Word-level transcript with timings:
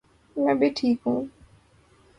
میں 0.35 0.53
بھی 0.53 0.69
ٹھیک 0.75 0.99
ہوں 1.05 1.21